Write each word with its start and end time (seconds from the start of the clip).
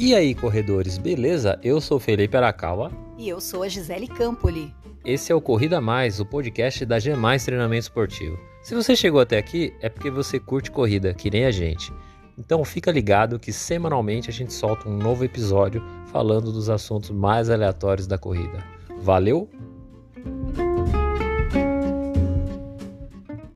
E 0.00 0.14
aí, 0.14 0.32
corredores, 0.32 0.96
beleza? 0.96 1.58
Eu 1.60 1.80
sou 1.80 1.98
Felipe 1.98 2.36
Arakawa. 2.36 2.92
E 3.18 3.28
eu 3.28 3.40
sou 3.40 3.64
a 3.64 3.68
Gisele 3.68 4.06
Campoli. 4.06 4.72
Esse 5.04 5.32
é 5.32 5.34
o 5.34 5.40
Corrida 5.40 5.80
Mais, 5.80 6.20
o 6.20 6.24
podcast 6.24 6.86
da 6.86 7.00
G 7.00 7.16
Mais 7.16 7.44
Treinamento 7.44 7.82
Esportivo. 7.82 8.38
Se 8.62 8.76
você 8.76 8.94
chegou 8.94 9.20
até 9.20 9.38
aqui, 9.38 9.74
é 9.80 9.88
porque 9.88 10.08
você 10.08 10.38
curte 10.38 10.70
corrida, 10.70 11.12
que 11.12 11.28
nem 11.28 11.46
a 11.46 11.50
gente. 11.50 11.92
Então 12.38 12.64
fica 12.64 12.92
ligado 12.92 13.40
que 13.40 13.52
semanalmente 13.52 14.30
a 14.30 14.32
gente 14.32 14.52
solta 14.52 14.88
um 14.88 14.96
novo 14.96 15.24
episódio 15.24 15.82
falando 16.12 16.52
dos 16.52 16.70
assuntos 16.70 17.10
mais 17.10 17.50
aleatórios 17.50 18.06
da 18.06 18.16
corrida. 18.16 18.64
Valeu! 19.00 19.50